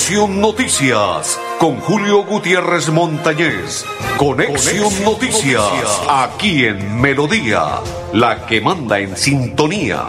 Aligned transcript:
Conexión 0.00 0.40
Noticias 0.40 1.38
con 1.58 1.78
Julio 1.78 2.24
Gutiérrez 2.24 2.88
Montañez. 2.88 3.84
Conexión, 4.16 5.04
Noticias, 5.04 6.02
aquí 6.08 6.64
en 6.64 6.98
Melodía, 6.98 7.80
la 8.14 8.46
que 8.46 8.62
manda 8.62 8.98
en 8.98 9.14
sintonía. 9.14 10.08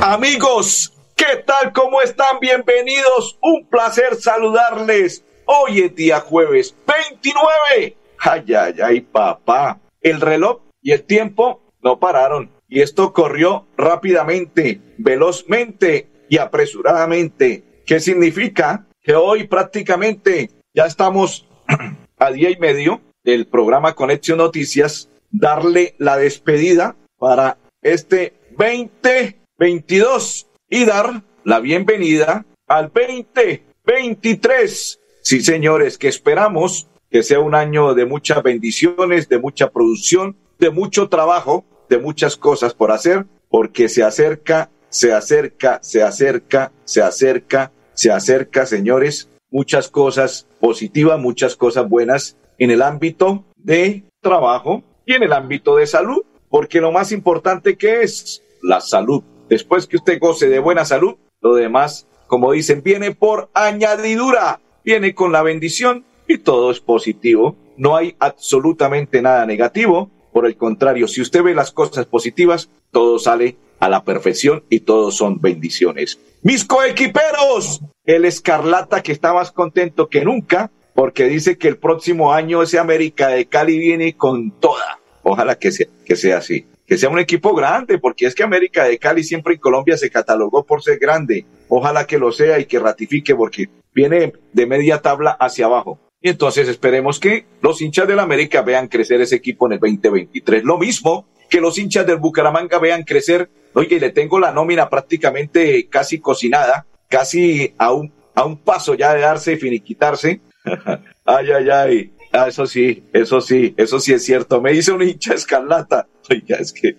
Amigos, 0.00 0.94
¿qué 1.14 1.36
tal? 1.44 1.74
¿Cómo 1.74 2.00
están? 2.00 2.40
Bienvenidos. 2.40 3.38
Un 3.42 3.66
placer 3.66 4.16
saludarles. 4.16 5.22
Hoy 5.44 5.80
es 5.80 5.94
día 5.94 6.20
jueves 6.20 6.74
29. 6.86 7.94
Ay, 8.20 8.54
ay, 8.54 8.74
ay, 8.82 9.00
papá. 9.02 9.78
El 10.00 10.22
reloj 10.22 10.60
y 10.88 10.92
el 10.92 11.02
tiempo 11.02 11.60
no 11.82 12.00
pararon. 12.00 12.50
Y 12.66 12.80
esto 12.80 13.12
corrió 13.12 13.66
rápidamente, 13.76 14.80
velozmente 14.96 16.08
y 16.30 16.38
apresuradamente. 16.38 17.82
¿Qué 17.84 18.00
significa? 18.00 18.86
Que 19.02 19.14
hoy 19.14 19.48
prácticamente 19.48 20.48
ya 20.72 20.86
estamos 20.86 21.46
a 22.18 22.30
día 22.30 22.48
y 22.48 22.56
medio 22.56 23.02
del 23.22 23.46
programa 23.46 23.94
Conexión 23.94 24.38
Noticias, 24.38 25.10
darle 25.30 25.94
la 25.98 26.16
despedida 26.16 26.96
para 27.18 27.58
este 27.82 28.32
2022 28.56 30.46
y 30.70 30.86
dar 30.86 31.22
la 31.44 31.60
bienvenida 31.60 32.46
al 32.66 32.90
2023. 32.94 35.00
Sí, 35.20 35.42
señores, 35.42 35.98
que 35.98 36.08
esperamos 36.08 36.88
que 37.10 37.22
sea 37.22 37.40
un 37.40 37.54
año 37.54 37.92
de 37.92 38.06
muchas 38.06 38.42
bendiciones, 38.42 39.28
de 39.28 39.38
mucha 39.38 39.70
producción, 39.70 40.34
de 40.58 40.70
mucho 40.70 41.08
trabajo, 41.08 41.64
de 41.88 41.98
muchas 41.98 42.36
cosas 42.36 42.74
por 42.74 42.90
hacer, 42.90 43.26
porque 43.48 43.88
se 43.88 44.02
acerca, 44.02 44.70
se 44.88 45.12
acerca, 45.12 45.78
se 45.82 46.02
acerca, 46.02 46.72
se 46.84 47.02
acerca, 47.02 47.72
se 47.94 48.10
acerca, 48.10 48.66
señores, 48.66 49.28
muchas 49.50 49.88
cosas 49.88 50.46
positivas, 50.60 51.18
muchas 51.18 51.56
cosas 51.56 51.88
buenas 51.88 52.36
en 52.58 52.70
el 52.70 52.82
ámbito 52.82 53.44
de 53.56 54.04
trabajo 54.20 54.82
y 55.06 55.14
en 55.14 55.22
el 55.22 55.32
ámbito 55.32 55.76
de 55.76 55.86
salud, 55.86 56.22
porque 56.50 56.80
lo 56.80 56.92
más 56.92 57.12
importante 57.12 57.76
que 57.76 58.02
es 58.02 58.42
la 58.62 58.80
salud. 58.80 59.22
Después 59.48 59.86
que 59.86 59.96
usted 59.96 60.18
goce 60.20 60.48
de 60.48 60.58
buena 60.58 60.84
salud, 60.84 61.16
lo 61.40 61.54
demás, 61.54 62.06
como 62.26 62.52
dicen, 62.52 62.82
viene 62.82 63.14
por 63.14 63.48
añadidura, 63.54 64.60
viene 64.84 65.14
con 65.14 65.32
la 65.32 65.42
bendición 65.42 66.04
y 66.26 66.38
todo 66.38 66.70
es 66.70 66.80
positivo. 66.80 67.56
No 67.76 67.96
hay 67.96 68.16
absolutamente 68.18 69.22
nada 69.22 69.46
negativo. 69.46 70.10
Por 70.32 70.46
el 70.46 70.56
contrario, 70.56 71.08
si 71.08 71.20
usted 71.20 71.42
ve 71.42 71.54
las 71.54 71.72
cosas 71.72 72.06
positivas, 72.06 72.68
todo 72.90 73.18
sale 73.18 73.56
a 73.80 73.88
la 73.88 74.04
perfección 74.04 74.64
y 74.68 74.80
todos 74.80 75.16
son 75.16 75.40
bendiciones. 75.40 76.18
Mis 76.42 76.64
coequiperos, 76.64 77.80
el 78.04 78.24
Escarlata 78.24 79.02
que 79.02 79.12
está 79.12 79.32
más 79.32 79.52
contento 79.52 80.08
que 80.08 80.24
nunca 80.24 80.70
porque 80.94 81.24
dice 81.24 81.58
que 81.58 81.68
el 81.68 81.76
próximo 81.76 82.32
año 82.32 82.62
ese 82.62 82.78
América 82.78 83.28
de 83.28 83.46
Cali 83.46 83.78
viene 83.78 84.16
con 84.16 84.50
toda. 84.50 84.98
Ojalá 85.22 85.56
que 85.56 85.70
sea, 85.70 85.86
que 86.04 86.16
sea 86.16 86.38
así. 86.38 86.66
Que 86.86 86.96
sea 86.96 87.10
un 87.10 87.18
equipo 87.18 87.54
grande, 87.54 87.98
porque 87.98 88.26
es 88.26 88.34
que 88.34 88.42
América 88.42 88.84
de 88.84 88.98
Cali 88.98 89.22
siempre 89.22 89.54
en 89.54 89.60
Colombia 89.60 89.96
se 89.96 90.10
catalogó 90.10 90.64
por 90.64 90.82
ser 90.82 90.98
grande. 90.98 91.44
Ojalá 91.68 92.06
que 92.06 92.18
lo 92.18 92.32
sea 92.32 92.58
y 92.58 92.64
que 92.64 92.78
ratifique 92.78 93.34
porque 93.36 93.68
viene 93.94 94.32
de 94.52 94.66
media 94.66 95.00
tabla 95.00 95.32
hacia 95.32 95.66
abajo. 95.66 96.00
Y 96.20 96.30
entonces 96.30 96.68
esperemos 96.68 97.20
que 97.20 97.46
los 97.62 97.80
hinchas 97.80 98.08
del 98.08 98.18
América 98.18 98.62
vean 98.62 98.88
crecer 98.88 99.20
ese 99.20 99.36
equipo 99.36 99.66
en 99.66 99.74
el 99.74 99.78
2023. 99.78 100.64
Lo 100.64 100.78
mismo 100.78 101.28
que 101.48 101.60
los 101.60 101.78
hinchas 101.78 102.06
del 102.06 102.18
Bucaramanga 102.18 102.78
vean 102.78 103.04
crecer. 103.04 103.50
Oye, 103.74 104.00
le 104.00 104.10
tengo 104.10 104.40
la 104.40 104.52
nómina 104.52 104.90
prácticamente 104.90 105.88
casi 105.88 106.18
cocinada, 106.18 106.86
casi 107.08 107.74
a 107.78 107.92
un, 107.92 108.12
a 108.34 108.44
un 108.44 108.58
paso 108.58 108.94
ya 108.94 109.14
de 109.14 109.20
darse 109.20 109.52
y 109.52 109.56
finiquitarse. 109.56 110.40
ay, 111.24 111.50
ay, 111.52 111.70
ay. 111.70 112.12
Ah, 112.32 112.48
eso 112.48 112.66
sí, 112.66 113.04
eso 113.12 113.40
sí, 113.40 113.74
eso 113.76 114.00
sí 114.00 114.12
es 114.12 114.24
cierto. 114.24 114.60
Me 114.60 114.72
dice 114.72 114.92
un 114.92 115.02
hincha 115.02 115.34
escarlata. 115.34 116.08
Oiga, 116.28 116.56
es 116.56 116.72
que 116.72 116.96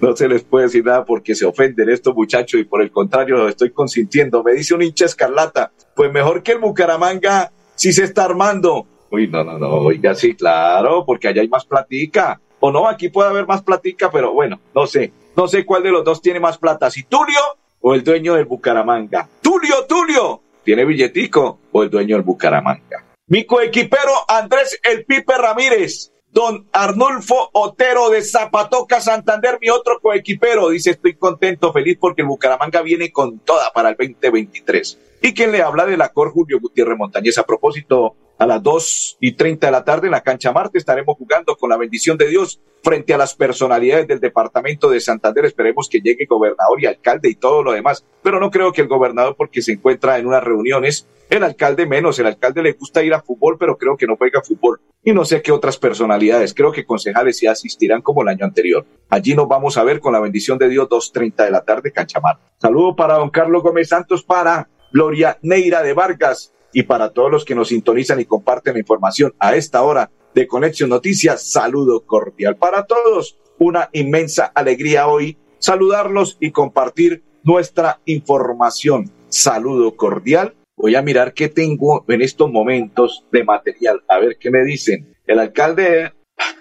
no 0.00 0.16
se 0.16 0.28
les 0.28 0.44
puede 0.44 0.66
decir 0.66 0.84
nada 0.84 1.04
porque 1.04 1.34
se 1.34 1.44
ofenden 1.44 1.90
estos 1.90 2.14
muchachos 2.14 2.60
y 2.60 2.64
por 2.64 2.80
el 2.80 2.90
contrario 2.90 3.36
lo 3.36 3.48
estoy 3.48 3.70
consintiendo. 3.70 4.42
Me 4.42 4.54
dice 4.54 4.74
un 4.74 4.82
hincha 4.82 5.04
escarlata. 5.04 5.72
Pues 5.94 6.12
mejor 6.12 6.42
que 6.42 6.52
el 6.52 6.58
Bucaramanga 6.58 7.52
si 7.82 7.92
se 7.92 8.04
está 8.04 8.26
armando. 8.26 8.86
Uy, 9.10 9.26
no, 9.26 9.42
no, 9.42 9.58
no, 9.58 9.68
oiga, 9.70 10.14
sí, 10.14 10.36
claro, 10.36 11.04
porque 11.04 11.26
allá 11.26 11.42
hay 11.42 11.48
más 11.48 11.64
platica. 11.64 12.40
O 12.60 12.70
no, 12.70 12.88
aquí 12.88 13.08
puede 13.08 13.30
haber 13.30 13.44
más 13.44 13.60
platica, 13.60 14.08
pero 14.08 14.32
bueno, 14.32 14.60
no 14.72 14.86
sé. 14.86 15.12
No 15.36 15.48
sé 15.48 15.66
cuál 15.66 15.82
de 15.82 15.90
los 15.90 16.04
dos 16.04 16.22
tiene 16.22 16.38
más 16.38 16.58
plata, 16.58 16.92
si 16.92 17.02
Tulio 17.02 17.40
o 17.80 17.92
el 17.92 18.04
dueño 18.04 18.34
del 18.34 18.44
Bucaramanga. 18.44 19.28
Tulio, 19.40 19.84
Tulio, 19.88 20.40
¿tiene 20.62 20.84
billetico 20.84 21.58
o 21.72 21.82
el 21.82 21.90
dueño 21.90 22.14
del 22.14 22.22
Bucaramanga? 22.22 23.04
Mi 23.26 23.46
coequipero 23.46 24.12
Andrés 24.28 24.78
El 24.84 25.04
Pipe 25.04 25.36
Ramírez, 25.36 26.12
don 26.30 26.68
Arnulfo 26.72 27.50
Otero 27.52 28.10
de 28.10 28.22
Zapatoca, 28.22 29.00
Santander, 29.00 29.58
mi 29.60 29.70
otro 29.70 29.98
coequipero, 30.00 30.68
dice 30.68 30.92
estoy 30.92 31.14
contento, 31.14 31.72
feliz 31.72 31.98
porque 32.00 32.22
el 32.22 32.28
Bucaramanga 32.28 32.80
viene 32.82 33.10
con 33.10 33.40
toda 33.40 33.72
para 33.72 33.88
el 33.88 33.96
2023. 33.96 34.98
Y 35.24 35.34
quien 35.34 35.52
le 35.52 35.62
habla 35.62 35.86
de 35.86 35.96
la 35.96 36.10
Julio 36.12 36.58
Gutiérrez 36.60 36.98
Montañez. 36.98 37.38
A 37.38 37.46
propósito, 37.46 38.16
a 38.38 38.44
las 38.44 38.60
dos 38.60 39.16
y 39.20 39.32
treinta 39.32 39.68
de 39.68 39.70
la 39.70 39.84
tarde 39.84 40.08
en 40.08 40.10
la 40.10 40.20
cancha 40.20 40.50
Marte 40.50 40.78
estaremos 40.78 41.16
jugando 41.16 41.56
con 41.56 41.70
la 41.70 41.76
bendición 41.76 42.18
de 42.18 42.26
Dios 42.26 42.60
frente 42.82 43.14
a 43.14 43.18
las 43.18 43.36
personalidades 43.36 44.08
del 44.08 44.18
departamento 44.18 44.90
de 44.90 45.00
Santander. 45.00 45.44
Esperemos 45.44 45.88
que 45.88 46.00
llegue 46.00 46.26
gobernador 46.26 46.82
y 46.82 46.86
alcalde 46.86 47.30
y 47.30 47.36
todo 47.36 47.62
lo 47.62 47.70
demás. 47.70 48.04
Pero 48.20 48.40
no 48.40 48.50
creo 48.50 48.72
que 48.72 48.80
el 48.82 48.88
gobernador, 48.88 49.36
porque 49.36 49.62
se 49.62 49.70
encuentra 49.70 50.18
en 50.18 50.26
unas 50.26 50.42
reuniones, 50.42 51.06
el 51.30 51.44
alcalde 51.44 51.86
menos. 51.86 52.18
El 52.18 52.26
alcalde 52.26 52.60
le 52.60 52.72
gusta 52.72 53.04
ir 53.04 53.14
a 53.14 53.22
fútbol, 53.22 53.56
pero 53.58 53.78
creo 53.78 53.96
que 53.96 54.08
no 54.08 54.16
juega 54.16 54.42
fútbol. 54.42 54.80
Y 55.04 55.12
no 55.12 55.24
sé 55.24 55.40
qué 55.40 55.52
otras 55.52 55.78
personalidades. 55.78 56.52
Creo 56.52 56.72
que 56.72 56.84
concejales 56.84 57.38
sí 57.38 57.46
asistirán 57.46 58.02
como 58.02 58.22
el 58.22 58.28
año 58.28 58.44
anterior. 58.44 58.84
Allí 59.08 59.36
nos 59.36 59.46
vamos 59.46 59.76
a 59.76 59.84
ver 59.84 60.00
con 60.00 60.12
la 60.12 60.20
bendición 60.20 60.58
de 60.58 60.68
Dios, 60.68 60.88
dos 60.88 61.12
treinta 61.12 61.44
de 61.44 61.52
la 61.52 61.62
tarde, 61.62 61.92
cancha 61.92 62.18
Marte. 62.20 62.42
Saludo 62.60 62.96
para 62.96 63.14
don 63.14 63.30
Carlos 63.30 63.62
Gómez 63.62 63.88
Santos 63.88 64.24
para 64.24 64.68
Gloria 64.92 65.38
Neira 65.42 65.82
de 65.82 65.94
Vargas 65.94 66.52
y 66.72 66.84
para 66.84 67.10
todos 67.10 67.30
los 67.30 67.44
que 67.44 67.54
nos 67.54 67.68
sintonizan 67.68 68.20
y 68.20 68.24
comparten 68.24 68.74
la 68.74 68.80
información 68.80 69.34
a 69.38 69.54
esta 69.54 69.82
hora 69.82 70.10
de 70.34 70.46
Conexión 70.46 70.90
Noticias, 70.90 71.50
saludo 71.50 72.06
cordial 72.06 72.56
para 72.56 72.84
todos. 72.84 73.38
Una 73.58 73.90
inmensa 73.92 74.46
alegría 74.54 75.06
hoy 75.06 75.36
saludarlos 75.58 76.36
y 76.40 76.50
compartir 76.50 77.22
nuestra 77.44 78.00
información. 78.06 79.10
Saludo 79.28 79.96
cordial. 79.96 80.54
Voy 80.76 80.96
a 80.96 81.02
mirar 81.02 81.34
qué 81.34 81.48
tengo 81.48 82.04
en 82.08 82.22
estos 82.22 82.50
momentos 82.50 83.24
de 83.30 83.44
material. 83.44 84.02
A 84.08 84.18
ver 84.18 84.36
qué 84.40 84.50
me 84.50 84.64
dicen. 84.64 85.14
El 85.26 85.38
alcalde, 85.38 86.12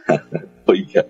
oiga, 0.67 1.07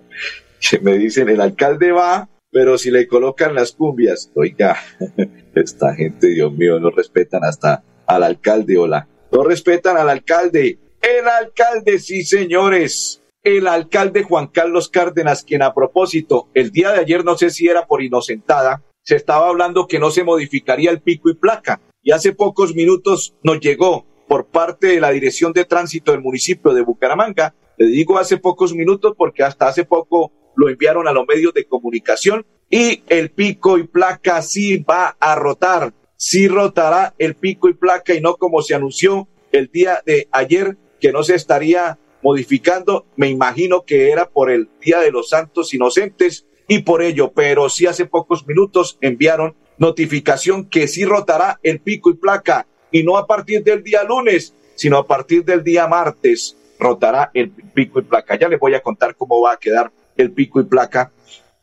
que 0.58 0.78
me 0.78 0.96
dicen, 0.96 1.28
el 1.28 1.40
alcalde 1.40 1.92
va 1.92 2.28
pero 2.52 2.76
si 2.76 2.90
le 2.90 3.08
colocan 3.08 3.54
las 3.54 3.72
cumbias, 3.72 4.30
oiga, 4.34 4.76
esta 5.54 5.94
gente, 5.94 6.28
Dios 6.28 6.52
mío, 6.52 6.78
no 6.78 6.90
respetan 6.90 7.42
hasta 7.44 7.82
al 8.06 8.22
alcalde, 8.22 8.76
hola, 8.76 9.08
no 9.32 9.42
respetan 9.42 9.96
al 9.96 10.10
alcalde. 10.10 10.78
El 11.00 11.26
alcalde, 11.26 11.98
sí, 11.98 12.22
señores, 12.24 13.22
el 13.42 13.66
alcalde 13.66 14.22
Juan 14.22 14.48
Carlos 14.48 14.90
Cárdenas, 14.90 15.44
quien 15.44 15.62
a 15.62 15.72
propósito, 15.72 16.48
el 16.52 16.70
día 16.70 16.92
de 16.92 17.00
ayer, 17.00 17.24
no 17.24 17.38
sé 17.38 17.48
si 17.50 17.68
era 17.68 17.86
por 17.86 18.02
inocentada, 18.02 18.82
se 19.02 19.16
estaba 19.16 19.48
hablando 19.48 19.86
que 19.86 19.98
no 19.98 20.10
se 20.10 20.22
modificaría 20.22 20.90
el 20.90 21.00
pico 21.00 21.30
y 21.30 21.34
placa. 21.34 21.80
Y 22.02 22.12
hace 22.12 22.32
pocos 22.32 22.74
minutos 22.74 23.34
nos 23.42 23.60
llegó 23.60 24.04
por 24.28 24.46
parte 24.46 24.88
de 24.88 25.00
la 25.00 25.10
Dirección 25.10 25.52
de 25.52 25.64
Tránsito 25.64 26.12
del 26.12 26.20
municipio 26.20 26.74
de 26.74 26.82
Bucaramanga. 26.82 27.54
Le 27.78 27.86
digo 27.86 28.18
hace 28.18 28.36
pocos 28.36 28.74
minutos 28.74 29.14
porque 29.16 29.42
hasta 29.42 29.68
hace 29.68 29.84
poco 29.84 30.32
lo 30.56 30.68
enviaron 30.68 31.08
a 31.08 31.12
los 31.12 31.26
medios 31.26 31.54
de 31.54 31.64
comunicación 31.64 32.44
y 32.70 33.02
el 33.08 33.30
pico 33.30 33.78
y 33.78 33.86
placa 33.86 34.40
sí 34.42 34.78
va 34.78 35.16
a 35.20 35.34
rotar, 35.34 35.92
sí 36.16 36.48
rotará 36.48 37.14
el 37.18 37.34
pico 37.34 37.68
y 37.68 37.74
placa 37.74 38.14
y 38.14 38.20
no 38.20 38.36
como 38.36 38.62
se 38.62 38.74
anunció 38.74 39.28
el 39.52 39.68
día 39.68 40.02
de 40.06 40.28
ayer 40.32 40.76
que 41.00 41.12
no 41.12 41.22
se 41.22 41.34
estaría 41.34 41.98
modificando, 42.22 43.06
me 43.16 43.28
imagino 43.28 43.82
que 43.84 44.10
era 44.10 44.28
por 44.28 44.50
el 44.50 44.70
Día 44.80 45.00
de 45.00 45.10
los 45.10 45.28
Santos 45.28 45.74
Inocentes 45.74 46.46
y 46.68 46.78
por 46.80 47.02
ello, 47.02 47.32
pero 47.32 47.68
sí 47.68 47.86
hace 47.86 48.06
pocos 48.06 48.46
minutos 48.46 48.96
enviaron 49.00 49.56
notificación 49.78 50.68
que 50.68 50.86
sí 50.86 51.04
rotará 51.04 51.58
el 51.62 51.80
pico 51.80 52.10
y 52.10 52.14
placa 52.14 52.66
y 52.90 53.02
no 53.02 53.16
a 53.16 53.26
partir 53.26 53.64
del 53.64 53.82
día 53.82 54.04
lunes, 54.04 54.54
sino 54.76 54.98
a 54.98 55.06
partir 55.06 55.44
del 55.44 55.64
día 55.64 55.86
martes 55.88 56.56
rotará 56.78 57.30
el 57.34 57.50
pico 57.50 57.98
y 57.98 58.02
placa. 58.02 58.38
Ya 58.38 58.48
les 58.48 58.60
voy 58.60 58.74
a 58.74 58.80
contar 58.80 59.16
cómo 59.16 59.40
va 59.40 59.54
a 59.54 59.56
quedar 59.56 59.90
el 60.22 60.32
pico 60.32 60.60
y 60.60 60.64
placa 60.64 61.12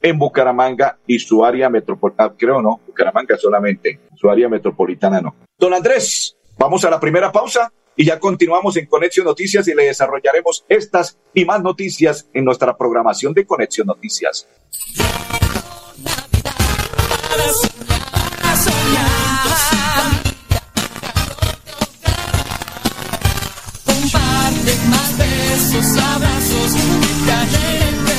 en 0.01 0.17
Bucaramanga 0.17 0.97
y 1.07 1.19
su 1.19 1.43
área 1.43 1.69
metropolitana, 1.69 2.33
creo 2.37 2.61
no, 2.61 2.79
Bucaramanga 2.87 3.37
solamente, 3.37 3.99
su 4.15 4.29
área 4.29 4.47
metropolitana 4.47 5.19
no. 5.21 5.35
Don 5.57 5.73
Andrés, 5.73 6.37
vamos 6.57 6.85
a 6.85 6.89
la 6.89 6.99
primera 6.99 7.31
pausa 7.31 7.71
y 7.95 8.05
ya 8.05 8.19
continuamos 8.19 8.77
en 8.77 8.85
Conexión 8.85 9.25
Noticias 9.25 9.67
y 9.67 9.75
le 9.75 9.85
desarrollaremos 9.85 10.63
estas 10.69 11.17
y 11.33 11.43
más 11.43 11.61
noticias 11.61 12.29
en 12.33 12.45
nuestra 12.45 12.77
programación 12.77 13.33
de 13.33 13.45
Conexión 13.45 13.87
Noticias. 13.87 14.47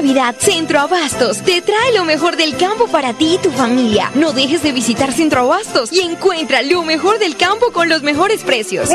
Navidad, 0.00 0.34
Centro 0.38 0.80
Abastos 0.80 1.42
te 1.42 1.60
trae 1.60 1.92
lo 1.94 2.06
mejor 2.06 2.38
del 2.38 2.56
campo 2.56 2.86
para 2.86 3.12
ti 3.12 3.34
y 3.34 3.38
tu 3.38 3.50
familia. 3.50 4.10
No 4.14 4.32
dejes 4.32 4.62
de 4.62 4.72
visitar 4.72 5.12
Centro 5.12 5.40
Abastos 5.40 5.92
y 5.92 6.00
encuentra 6.00 6.62
lo 6.62 6.82
mejor 6.84 7.18
del 7.18 7.36
campo 7.36 7.70
con 7.70 7.90
los 7.90 8.02
mejores 8.02 8.42
precios. 8.42 8.88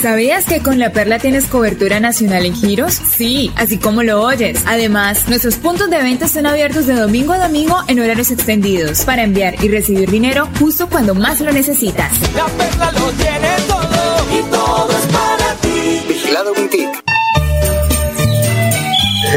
¿Sabías 0.00 0.46
que 0.46 0.62
con 0.62 0.78
La 0.78 0.90
Perla 0.90 1.18
tienes 1.18 1.48
cobertura 1.48 2.00
nacional 2.00 2.46
en 2.46 2.54
giros? 2.54 2.94
Sí, 2.94 3.52
así 3.56 3.76
como 3.76 4.02
lo 4.02 4.22
oyes. 4.22 4.62
Además, 4.64 5.28
nuestros 5.28 5.56
puntos 5.56 5.90
de 5.90 5.98
venta 5.98 6.24
están 6.24 6.46
abiertos 6.46 6.86
de 6.86 6.94
domingo 6.94 7.34
a 7.34 7.38
domingo 7.46 7.76
en 7.88 8.00
horarios 8.00 8.30
extendidos 8.30 9.02
para 9.02 9.22
enviar 9.22 9.62
y 9.62 9.68
recibir 9.68 10.10
dinero 10.10 10.48
justo 10.58 10.88
cuando 10.88 11.14
más 11.14 11.40
lo 11.40 11.52
necesitas. 11.52 12.10
La 12.34 12.46
Perla 12.46 12.90
lo 12.90 13.10
tiene 13.10 13.54
todo 13.68 14.26
y 14.32 14.50
todo 14.50 14.90
es 14.92 15.06
para 15.12 15.54
ti. 15.56 16.02
Vigilado 16.08 16.54
Mintic. 16.54 17.07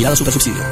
Vigilado 0.00 0.16
Super 0.16 0.32
Subsidio. 0.32 0.62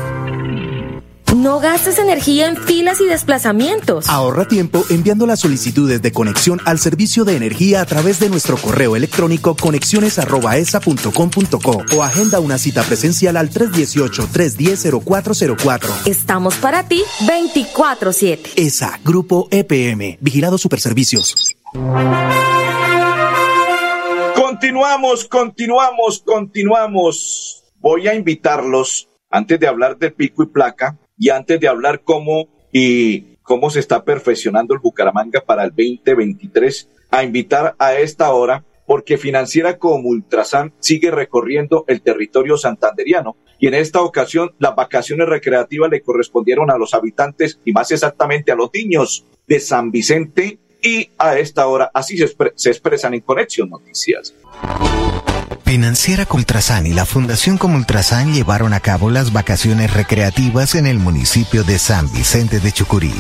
No 1.37 1.61
gastes 1.61 1.99
energía 1.99 2.49
en 2.49 2.57
filas 2.57 2.99
y 3.03 3.05
desplazamientos. 3.05 4.09
Ahorra 4.09 4.49
tiempo 4.49 4.83
enviando 4.89 5.27
las 5.27 5.41
solicitudes 5.41 6.01
de 6.01 6.13
conexión 6.13 6.63
al 6.65 6.79
servicio 6.79 7.27
de 7.27 7.37
energía 7.37 7.83
a 7.83 7.85
través 7.85 8.21
de 8.21 8.31
nuestro 8.31 8.57
correo 8.57 8.97
electrónico 8.97 9.55
conexiones@esa.com.co 9.55 11.83
o 11.95 12.03
agenda 12.03 12.41
una 12.41 12.57
cita 12.57 12.83
presencial 12.85 13.37
al 13.37 13.51
318-310-0404. 13.51 16.07
Estamos 16.07 16.55
para 16.55 16.89
ti 16.89 17.03
24/7. 17.27 18.53
ESA, 18.57 18.99
Grupo 19.05 19.47
EPM, 19.51 20.17
Vigilado 20.23 20.57
Superservicios. 20.57 21.35
Continuamos, 24.35 25.29
continuamos, 25.29 26.23
continuamos. 26.25 27.57
Voy 27.81 28.09
a 28.09 28.15
invitarlos, 28.15 29.09
antes 29.31 29.59
de 29.61 29.67
hablar 29.67 29.99
de 29.99 30.11
pico 30.11 30.43
y 30.43 30.47
placa, 30.47 30.97
y 31.17 31.31
antes 31.31 31.59
de 31.61 31.69
hablar 31.69 32.03
cómo 32.03 32.49
y 32.73 33.37
cómo 33.43 33.71
se 33.71 33.81
está 33.81 34.05
perfeccionando 34.05 34.75
el 34.75 34.81
Bucaramanga 34.81 35.41
para 35.41 35.65
el 35.65 35.71
2023, 35.71 36.89
a 37.11 37.25
invitar 37.25 37.75
a 37.79 37.95
esta 37.95 38.31
hora, 38.33 38.65
porque 38.87 39.19
Financiera 39.19 39.79
como 39.79 40.09
Ultrasan 40.09 40.73
sigue 40.79 41.11
recorriendo 41.11 41.85
el 41.89 42.01
territorio 42.03 42.57
santanderiano. 42.57 43.37
Y 43.59 43.67
en 43.67 43.75
esta 43.75 44.03
ocasión, 44.03 44.53
las 44.59 44.77
vacaciones 44.77 45.29
recreativas 45.29 45.91
le 45.91 46.01
correspondieron 46.03 46.71
a 46.71 46.79
los 46.79 46.95
habitantes 46.95 47.59
y 47.65 47.73
más 47.73 47.91
exactamente 47.91 48.53
a 48.53 48.55
los 48.55 48.71
niños 48.73 49.25
de 49.47 49.61
San 49.61 49.91
Vicente. 49.91 50.59
Y 50.81 51.11
a 51.19 51.39
esta 51.39 51.67
hora, 51.67 51.91
así 51.93 52.17
se, 52.17 52.27
expre- 52.27 52.53
se 52.55 52.71
expresan 52.71 53.13
en 53.15 53.21
Conexión 53.23 53.69
Noticias. 53.69 54.33
Financiera 55.69 56.25
Comultrasan 56.25 56.87
y 56.87 56.95
la 56.95 57.05
Fundación 57.05 57.59
Comultrasan 57.59 58.33
llevaron 58.33 58.73
a 58.73 58.81
cabo 58.81 59.11
las 59.11 59.35
vacaciones 59.35 59.93
recreativas 59.93 60.75
en 60.75 60.87
el 60.87 60.99
municipio 60.99 61.63
de 61.63 61.79
San 61.79 62.11
Vicente 62.11 62.59
de 62.59 62.73
Chucurí. 62.73 63.13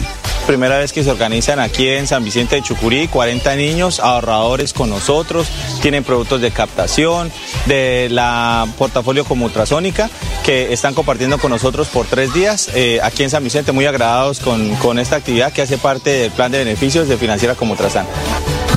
Primera 0.47 0.79
vez 0.79 0.95
que 0.95 1.05
se 1.05 1.11
organizan 1.11 1.61
aquí 1.61 1.89
en 1.89 2.07
San 2.07 2.25
Vicente 2.25 2.57
de 2.57 2.63
Chucurí, 2.63 3.07
40 3.07 3.55
niños 3.55 4.01
ahorradores 4.01 4.73
con 4.73 4.89
nosotros, 4.89 5.47
tienen 5.83 6.05
productos 6.05 6.41
de 6.41 6.51
captación, 6.51 7.31
de 7.67 8.09
la 8.11 8.67
portafolio 8.79 9.27
como 9.27 9.45
ultrasónica, 9.45 10.09
que 10.43 10.73
están 10.73 10.95
compartiendo 10.95 11.37
con 11.37 11.51
nosotros 11.51 11.89
por 11.89 12.07
tres 12.07 12.33
días 12.33 12.71
eh, 12.75 12.99
aquí 13.03 13.25
en 13.25 13.29
San 13.29 13.45
Vicente, 13.45 13.73
muy 13.73 13.85
agradados 13.85 14.41
con, 14.41 14.75
con 14.77 14.99
esta 14.99 15.17
actividad 15.17 15.53
que 15.53 15.61
hace 15.61 15.77
parte 15.77 16.09
del 16.09 16.31
plan 16.31 16.51
de 16.51 16.65
beneficios 16.65 17.09
de 17.09 17.19
Financiera 17.19 17.57
como 17.57 17.73
Ultrasan. 17.73 18.07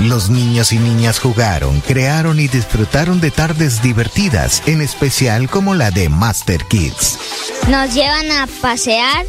Los 0.02 0.32
niños 0.32 0.72
y 0.72 0.80
niñas 0.80 1.20
jugaron, 1.20 1.80
crearon 1.82 2.40
y 2.40 2.48
disfrutaron 2.48 3.22
de 3.22 3.30
tardes 3.30 3.84
divertidas, 3.84 4.64
en 4.66 4.82
especial 4.82 5.48
como 5.48 5.76
la 5.76 5.92
de 5.92 6.10
Master 6.10 6.66
Kids. 6.66 7.20
Nos 7.68 7.94
llevan 7.94 8.32
a 8.32 8.48
pasear, 8.62 9.28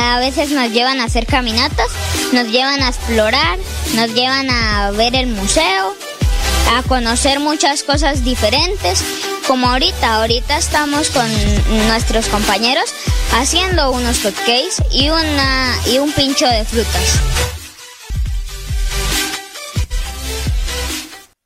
a 0.00 0.18
veces 0.20 0.50
nos 0.50 0.70
llevan 0.70 1.00
a 1.00 1.04
hacer 1.04 1.26
caminatas, 1.26 1.88
nos 2.32 2.48
llevan 2.48 2.82
a 2.82 2.88
explorar, 2.88 3.58
nos 3.96 4.14
llevan 4.14 4.48
a 4.48 4.92
ver 4.92 5.14
el 5.14 5.26
museo, 5.26 5.94
a 6.74 6.82
conocer 6.84 7.38
muchas 7.38 7.82
cosas 7.82 8.24
diferentes. 8.24 9.04
Como 9.46 9.68
ahorita, 9.68 10.14
ahorita 10.14 10.56
estamos 10.56 11.10
con 11.10 11.28
nuestros 11.86 12.28
compañeros 12.28 12.94
haciendo 13.34 13.90
unos 13.90 14.22
hotcakes 14.22 14.82
y, 14.90 15.10
una, 15.10 15.76
y 15.86 15.98
un 15.98 16.10
pincho 16.12 16.46
de 16.46 16.64
frutas. 16.64 17.20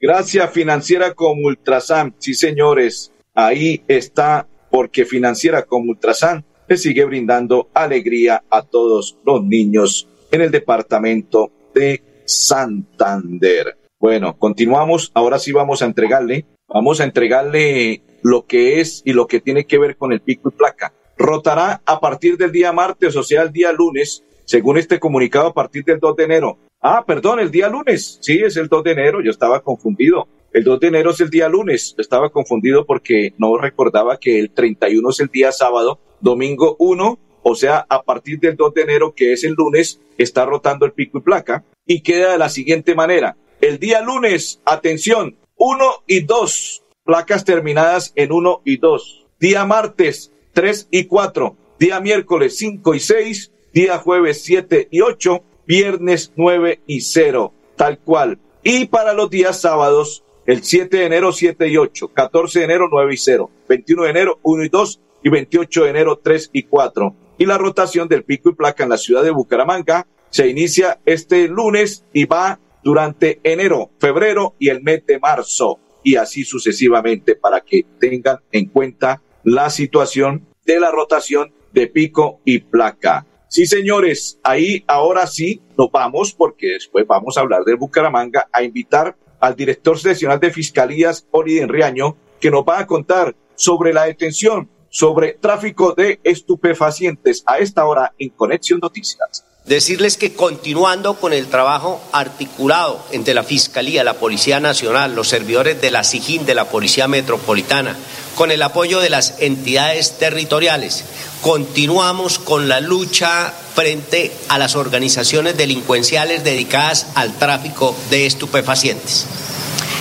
Gracias 0.09 0.51
Financiera 0.53 1.13
como 1.13 1.49
Ultrasan. 1.49 2.15
Sí, 2.17 2.33
señores, 2.33 3.13
ahí 3.35 3.85
está, 3.89 4.49
porque 4.71 5.05
Financiera 5.05 5.67
como 5.67 5.91
Ultrasan 5.91 6.47
le 6.67 6.79
sigue 6.79 7.05
brindando 7.05 7.69
alegría 7.75 8.43
a 8.49 8.63
todos 8.63 9.19
los 9.27 9.45
niños 9.45 10.09
en 10.31 10.41
el 10.41 10.51
departamento 10.51 11.51
de 11.75 12.03
Santander. 12.25 13.77
Bueno, 14.01 14.39
continuamos. 14.39 15.11
Ahora 15.13 15.39
sí 15.39 15.53
vamos 15.53 15.83
a 15.83 15.85
entregarle, 15.85 16.47
vamos 16.69 17.03
a 17.03 17.05
entregarle 17.05 18.01
lo 18.23 18.47
que 18.47 18.81
es 18.81 19.03
y 19.05 19.13
lo 19.13 19.27
que 19.27 19.43
tiene 19.43 19.67
que 19.67 19.77
ver 19.77 19.99
con 19.99 20.15
el 20.15 20.23
pico 20.23 20.49
y 20.49 20.57
placa. 20.57 20.95
Rotará 21.19 21.83
a 21.85 22.01
partir 22.01 22.39
del 22.39 22.51
día 22.51 22.73
martes, 22.73 23.15
o 23.15 23.23
sea, 23.23 23.43
el 23.43 23.53
día 23.53 23.73
lunes, 23.73 24.25
según 24.47 24.79
este 24.79 24.99
comunicado, 24.99 25.49
a 25.49 25.53
partir 25.53 25.85
del 25.85 26.01
2 26.01 26.17
de 26.17 26.25
enero. 26.25 26.59
Ah, 26.81 27.05
perdón, 27.05 27.41
el 27.41 27.51
día 27.51 27.69
lunes. 27.69 28.19
Sí, 28.21 28.39
es 28.39 28.57
el 28.57 28.69
2 28.69 28.85
de 28.85 28.93
enero. 28.93 29.21
Yo 29.21 29.31
estaba 29.31 29.61
confundido. 29.61 30.29
El 30.53 30.65
2 30.65 30.81
de 30.81 30.87
enero 30.87 31.11
es 31.11 31.21
el 31.21 31.29
día 31.29 31.49
lunes. 31.49 31.95
Estaba 31.99 32.31
confundido 32.31 32.87
porque 32.87 33.35
no 33.37 33.59
recordaba 33.59 34.19
que 34.19 34.39
el 34.39 34.51
31 34.51 35.11
es 35.11 35.21
el 35.21 35.29
día 35.29 35.51
sábado, 35.51 35.99
domingo 36.21 36.77
1, 36.79 37.19
o 37.43 37.55
sea, 37.55 37.85
a 37.89 38.03
partir 38.03 38.39
del 38.39 38.57
2 38.57 38.75
de 38.75 38.83
enero, 38.83 39.15
que 39.15 39.33
es 39.33 39.43
el 39.43 39.55
lunes, 39.55 40.01
está 40.19 40.45
rotando 40.45 40.87
el 40.87 40.93
pico 40.93 41.19
y 41.19 41.23
placa. 41.23 41.65
Y 41.85 42.03
queda 42.03 42.33
de 42.33 42.39
la 42.39 42.49
siguiente 42.49 42.95
manera. 42.95 43.37
El 43.61 43.79
día 43.79 44.01
lunes, 44.01 44.61
atención, 44.65 45.37
1 45.57 45.85
y 46.07 46.21
2, 46.21 46.83
placas 47.05 47.45
terminadas 47.45 48.13
en 48.15 48.31
1 48.31 48.63
y 48.65 48.77
2. 48.77 49.27
Día 49.41 49.65
martes, 49.65 50.33
3 50.53 50.89
y 50.93 51.05
4. 51.05 51.57
Día 51.79 52.01
miércoles, 52.01 52.57
5 52.57 52.95
y 52.95 53.01
6. 53.01 53.53
Día 53.73 53.99
jueves, 53.99 54.43
7 54.43 54.89
y 54.91 55.01
8. 55.01 55.43
Viernes, 55.69 56.33
9 56.35 56.81
y 56.87 57.03
0. 57.03 57.53
Tal 57.77 57.99
cual. 57.99 58.39
Y 58.63 58.87
para 58.87 59.13
los 59.13 59.29
días 59.29 59.61
sábados, 59.61 60.25
el 60.47 60.65
7 60.65 60.97
de 60.97 61.05
enero 61.05 61.31
7 61.31 61.69
y 61.69 61.77
8, 61.77 62.09
14 62.09 62.61
de 62.61 62.65
enero 62.65 62.89
9 62.91 63.13
y 63.13 63.17
0, 63.19 63.51
21 63.69 64.03
de 64.05 64.11
enero 64.11 64.39
1 64.43 64.65
y 64.65 64.69
2 64.71 65.01
y 65.25 65.29
28 65.29 65.85
de 65.85 65.91
enero 65.91 66.21
3 66.23 66.51
y 66.55 66.63
4. 66.63 67.15
Y 67.37 67.45
la 67.45 67.59
rotación 67.59 68.09
del 68.09 68.25
pico 68.25 68.49
y 68.49 68.55
placa 68.55 68.83
en 68.83 68.89
la 68.89 68.97
ciudad 68.97 69.23
de 69.23 69.31
Bucaramanga 69.31 70.07
se 70.31 70.49
inicia 70.49 71.01
este 71.05 71.47
lunes 71.49 72.07
y 72.15 72.25
va 72.25 72.59
durante 72.83 73.39
enero, 73.43 73.91
febrero 73.99 74.55
y 74.59 74.71
el 74.71 74.83
mes 74.83 75.05
de 75.05 75.19
marzo 75.19 75.79
y 76.03 76.17
así 76.17 76.45
sucesivamente 76.45 77.35
para 77.35 77.61
que 77.61 77.85
tengan 78.01 78.39
en 78.53 78.71
cuenta 78.71 79.21
la 79.45 79.69
situación 79.69 80.47
de 80.65 80.81
la 80.81 80.91
rotación 80.91 81.53
de 81.75 81.89
pico 81.89 82.41
y 82.47 82.61
placa. 82.61 83.27
Sí, 83.49 83.67
señores, 83.67 84.39
ahí 84.43 84.85
ahora 84.87 85.27
sí 85.27 85.63
nos 85.77 85.91
vamos 85.91 86.35
porque 86.35 86.73
después 86.73 87.07
vamos 87.07 87.39
a 87.39 87.41
hablar 87.41 87.65
de 87.65 87.75
Bucaramanga 87.77 88.47
a 88.53 88.63
invitar 88.63 89.17
al 89.41 89.57
director 89.57 89.99
seccional 89.99 90.39
de 90.39 90.51
Fiscalías, 90.51 91.27
Oriden 91.31 91.71
Riaño, 91.71 92.17
que 92.41 92.51
nos 92.51 92.63
va 92.63 92.81
a 92.81 92.87
contar 92.87 93.35
sobre 93.55 93.95
la 93.95 94.05
detención, 94.05 94.69
sobre 94.91 95.33
tráfico 95.33 95.95
de 95.95 96.21
estupefacientes 96.25 97.43
a 97.47 97.59
esta 97.59 97.87
hora 97.87 98.13
en 98.19 98.29
Conexión 98.31 98.81
Noticias. 98.83 99.48
Decirles 99.69 100.17
que 100.17 100.33
continuando 100.33 101.21
con 101.21 101.35
el 101.35 101.49
trabajo 101.49 102.01
articulado 102.13 103.05
entre 103.13 103.35
la 103.35 103.43
Fiscalía, 103.43 104.03
la 104.03 104.15
Policía 104.15 104.61
Nacional, 104.61 105.15
los 105.15 105.29
servidores 105.29 105.79
de 105.83 105.91
la 105.91 106.05
SIGIN, 106.05 106.47
de 106.47 106.55
la 106.55 106.71
Policía 106.71 107.07
Metropolitana, 107.07 107.95
con 108.35 108.51
el 108.51 108.63
apoyo 108.63 109.01
de 109.01 109.11
las 109.11 109.35
entidades 109.41 110.17
territoriales, 110.17 111.05
continuamos 111.43 112.39
con 112.39 112.67
la 112.67 112.81
lucha 112.81 113.53
frente 113.75 114.33
a 114.49 114.57
las 114.57 114.75
organizaciones 114.75 115.59
delincuenciales 115.59 116.45
dedicadas 116.45 117.09
al 117.15 117.37
tráfico 117.37 117.95
de 118.09 118.25
estupefacientes. 118.25 119.27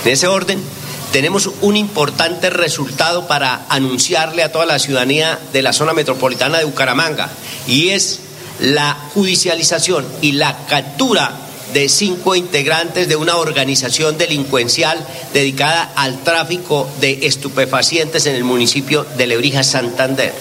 En 0.06 0.12
ese 0.12 0.28
orden, 0.28 0.62
tenemos 1.12 1.50
un 1.60 1.76
importante 1.76 2.48
resultado 2.48 3.26
para 3.26 3.66
anunciarle 3.68 4.42
a 4.42 4.50
toda 4.50 4.64
la 4.64 4.78
ciudadanía 4.78 5.38
de 5.52 5.60
la 5.60 5.74
zona 5.74 5.92
metropolitana 5.92 6.56
de 6.56 6.64
Bucaramanga, 6.64 7.28
y 7.66 7.90
es 7.90 8.20
la 8.60 8.94
judicialización 9.14 10.06
y 10.20 10.32
la 10.32 10.66
captura 10.66 11.48
de 11.72 11.88
cinco 11.88 12.34
integrantes 12.34 13.08
de 13.08 13.16
una 13.16 13.36
organización 13.36 14.16
delincuencial 14.16 14.98
dedicada 15.32 15.92
al 15.96 16.22
tráfico 16.22 16.88
de 17.00 17.26
estupefacientes 17.26 18.26
en 18.26 18.34
el 18.34 18.44
municipio 18.44 19.06
de 19.16 19.26
Lebrija, 19.26 19.62
Santander. 19.62 20.32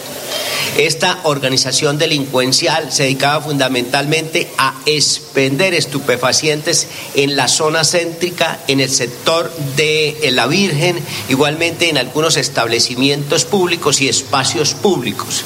Esta 0.77 1.21
organización 1.23 1.97
delincuencial 1.97 2.91
se 2.91 3.03
dedicaba 3.03 3.41
fundamentalmente 3.41 4.47
a 4.57 4.75
expender 4.85 5.73
estupefacientes 5.73 6.87
en 7.15 7.35
la 7.35 7.47
zona 7.47 7.83
céntrica, 7.83 8.59
en 8.67 8.79
el 8.79 8.89
sector 8.91 9.51
de 9.75 10.29
la 10.33 10.45
Virgen, 10.45 10.99
igualmente 11.29 11.89
en 11.89 11.97
algunos 11.97 12.37
establecimientos 12.37 13.45
públicos 13.45 14.01
y 14.01 14.07
espacios 14.07 14.75
públicos. 14.75 15.43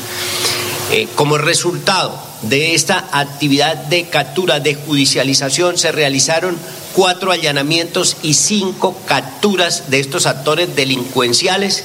Eh, 0.92 1.08
como 1.16 1.38
resultado 1.38 2.31
de 2.44 2.74
esta 2.74 3.08
actividad 3.12 3.76
de 3.76 4.10
captura, 4.10 4.60
de 4.60 4.76
judicialización, 4.76 5.78
se 5.78 5.92
realizaron 5.92 6.58
cuatro 6.94 7.32
allanamientos 7.32 8.18
y 8.24 8.34
cinco 8.34 8.98
capturas 9.06 9.90
de 9.90 10.00
estos 10.00 10.26
actores 10.26 10.76
delincuenciales. 10.76 11.84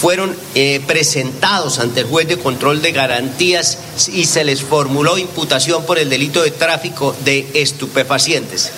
Fueron 0.00 0.34
eh, 0.54 0.80
presentados 0.86 1.78
ante 1.78 2.00
el 2.00 2.06
juez 2.06 2.26
de 2.26 2.38
control 2.38 2.80
de 2.80 2.92
garantías 2.92 3.78
y 4.12 4.24
se 4.24 4.44
les 4.44 4.62
formuló 4.62 5.18
imputación 5.18 5.84
por 5.84 5.98
el 5.98 6.08
delito 6.08 6.42
de 6.42 6.50
tráfico 6.50 7.14
de 7.24 7.50
estupefacientes. 7.54 8.72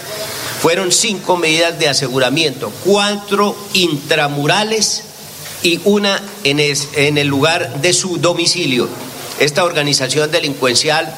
Fueron 0.60 0.92
cinco 0.92 1.36
medidas 1.36 1.78
de 1.78 1.88
aseguramiento, 1.88 2.72
cuatro 2.84 3.56
intramurales 3.72 5.04
y 5.62 5.80
una 5.84 6.20
en, 6.44 7.18
el 7.18 7.26
lugar 7.26 7.80
de 7.80 7.92
su 7.92 8.18
domicilio. 8.18 8.88
Esta 9.42 9.64
organización 9.64 10.30
delincuencial 10.30 11.12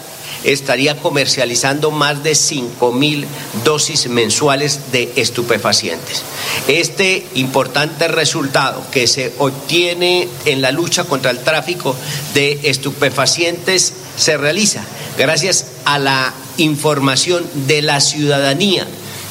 estaría 0.45 0.97
comercializando 0.97 1.91
más 1.91 2.23
de 2.23 2.35
5 2.35 2.91
mil 2.91 3.27
dosis 3.65 4.09
mensuales 4.09 4.93
de 4.93 5.13
estupefacientes. 5.17 6.23
Este 6.67 7.27
importante 7.35 8.09
resultado 8.09 8.83
que 8.91 9.07
se 9.09 9.35
obtiene 9.37 10.27
en 10.47 10.63
la 10.63 10.73
lucha 10.73 11.05
contra 11.05 11.33
el 11.33 11.41
tráfico 11.41 11.95
de 12.33 12.61
estupefacientes 12.65 13.93
se 14.17 14.39
realiza 14.39 14.83
gracias 15.19 15.67
a 15.85 15.99
la 15.99 16.33
información 16.57 17.45
de 17.67 17.83
la 17.83 18.01
ciudadanía. 18.01 18.87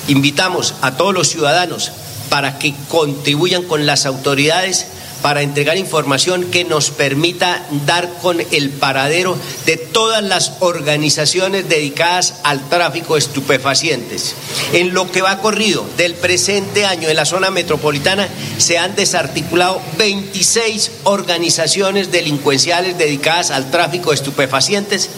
Invitamos 0.08 0.76
a 0.82 0.98
todos 0.98 1.16
los 1.16 1.30
ciudadanos 1.30 1.92
para 2.30 2.60
que 2.60 2.76
contribuyan 2.90 3.64
con 3.64 3.88
las 3.88 4.06
autoridades 4.06 4.86
para 5.24 5.42
entregar 5.42 5.78
información 5.78 6.52
que 6.52 6.66
nos 6.66 6.92
permita 6.92 7.66
dar 7.86 8.10
con 8.22 8.44
el 8.52 8.70
paradero 8.70 9.38
de 9.66 9.78
todas 9.78 10.22
las 10.22 10.52
organizaciones 10.60 11.70
dedicadas 11.70 12.42
al 12.44 12.68
tráfico 12.68 13.14
de 13.14 13.22
estupefacientes. 13.22 14.36
En 14.74 14.94
lo 14.94 15.10
que 15.10 15.22
va 15.22 15.40
corrido 15.40 15.86
del 15.96 16.16
presente 16.16 16.86
año 16.86 17.08
en 17.08 17.16
la 17.16 17.24
zona 17.26 17.52
metropolitana 17.52 18.28
se 18.58 18.78
han 18.78 18.96
desarticulado 18.96 19.82
26 19.98 20.92
organizaciones 21.06 22.12
delincuenciales 22.12 22.98
dedicadas 22.98 23.52
al 23.52 23.72
tráfico 23.72 24.10
de 24.10 24.18
estupefacientes 24.18 25.10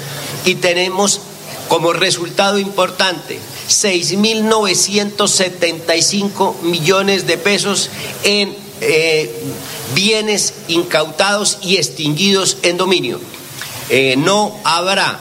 y 0.45 0.53
tenemos 0.55 1.21
como 1.67 1.93
resultado 1.93 2.59
importante 2.59 3.39
6.975 3.69 6.61
millones 6.61 7.25
de 7.25 7.39
pesos 7.39 7.89
en 8.23 8.55
eh, 8.81 9.33
bienes 9.93 10.53
incautados 10.67 11.59
y 11.61 11.77
extinguidos 11.77 12.57
en 12.63 12.77
dominio. 12.77 13.19
Eh, 13.89 14.15
no 14.17 14.59
habrá 14.63 15.19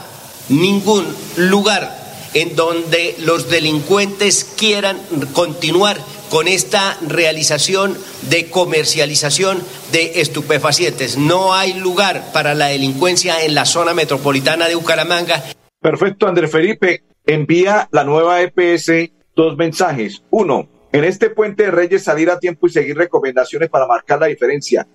ningún 0.49 1.05
lugar 1.35 2.03
en 2.33 2.55
donde 2.55 3.15
los 3.19 3.49
delincuentes 3.49 4.43
quieran 4.57 4.99
continuar 5.33 5.97
con 6.29 6.47
esta 6.47 6.97
realización 7.07 7.97
de 8.29 8.49
comercialización 8.49 9.61
de 9.91 10.19
estupefacientes. 10.19 11.17
No 11.17 11.53
hay 11.53 11.73
lugar 11.73 12.31
para 12.33 12.55
la 12.55 12.67
delincuencia 12.67 13.43
en 13.45 13.55
la 13.55 13.65
zona 13.65 13.93
metropolitana 13.93 14.67
de 14.67 14.75
Bucaramanga. 14.75 15.43
Perfecto, 15.79 16.27
Andrés 16.27 16.51
Felipe. 16.51 17.03
Envía 17.25 17.87
la 17.91 18.03
nueva 18.03 18.41
EPS 18.41 19.11
dos 19.35 19.57
mensajes. 19.57 20.23
Uno, 20.29 20.67
en 20.95 21.03
este 21.03 21.29
puente 21.29 21.63
de 21.63 21.71
Reyes 21.71 22.03
salir 22.03 22.29
a 22.29 22.39
tiempo 22.39 22.67
y 22.67 22.69
seguir 22.69 22.95
recomendaciones 22.95 23.69
para 23.69 23.85
marcar 23.85 24.17
la 24.17 24.27
diferencia. 24.27 24.87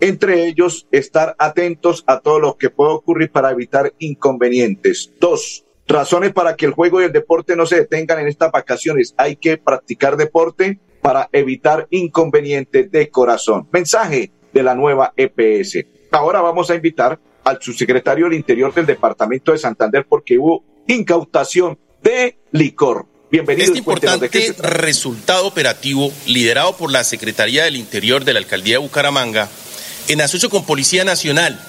Entre 0.00 0.44
ellos, 0.44 0.88
estar 0.90 1.36
atentos 1.38 2.02
a 2.08 2.18
todo 2.18 2.40
lo 2.40 2.56
que 2.56 2.68
puede 2.68 2.90
ocurrir 2.90 3.30
para 3.30 3.52
evitar 3.52 3.92
inconvenientes. 4.00 5.12
Dos, 5.20 5.64
razones 5.86 6.32
para 6.32 6.56
que 6.56 6.66
el 6.66 6.72
juego 6.72 7.00
y 7.00 7.04
el 7.04 7.12
deporte 7.12 7.54
no 7.54 7.64
se 7.64 7.76
detengan 7.76 8.18
en 8.18 8.26
estas 8.26 8.50
vacaciones. 8.50 9.14
Hay 9.18 9.36
que 9.36 9.56
practicar 9.56 10.16
deporte 10.16 10.80
para 11.00 11.28
evitar 11.30 11.86
inconvenientes 11.90 12.90
de 12.90 13.08
corazón. 13.08 13.68
Mensaje 13.70 14.32
de 14.52 14.62
la 14.64 14.74
nueva 14.74 15.14
EPS. 15.16 15.86
Ahora 16.10 16.40
vamos 16.40 16.72
a 16.72 16.74
invitar 16.74 17.20
al 17.44 17.62
subsecretario 17.62 18.24
del 18.24 18.34
Interior 18.34 18.74
del 18.74 18.86
Departamento 18.86 19.52
de 19.52 19.58
Santander 19.58 20.06
porque 20.08 20.38
hubo 20.38 20.64
incautación 20.88 21.78
de 22.02 22.36
licor. 22.50 23.06
Bienvenido. 23.30 23.66
Este 23.66 23.78
importante 23.78 24.54
resultado 24.58 25.46
operativo, 25.46 26.12
liderado 26.26 26.76
por 26.76 26.92
la 26.92 27.04
Secretaría 27.04 27.64
del 27.64 27.76
Interior 27.76 28.24
de 28.24 28.32
la 28.32 28.38
Alcaldía 28.38 28.74
de 28.74 28.78
Bucaramanga, 28.78 29.48
en 30.08 30.20
asocio 30.20 30.48
con 30.50 30.64
Policía 30.64 31.04
Nacional 31.04 31.60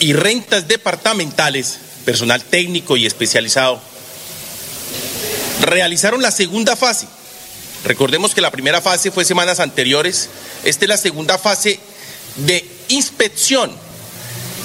y 0.00 0.12
rentas 0.12 0.66
departamentales, 0.66 1.78
personal 2.04 2.42
técnico 2.42 2.96
y 2.96 3.06
especializado, 3.06 3.80
realizaron 5.62 6.22
la 6.22 6.30
segunda 6.30 6.76
fase 6.76 7.06
Recordemos 7.84 8.34
que 8.34 8.40
la 8.40 8.50
primera 8.50 8.80
fase 8.80 9.10
fue 9.10 9.24
semanas 9.24 9.60
anteriores. 9.60 10.28
Esta 10.64 10.84
es 10.84 10.88
la 10.88 10.96
segunda 10.96 11.38
fase 11.38 11.78
de 12.36 12.68
inspección, 12.88 13.70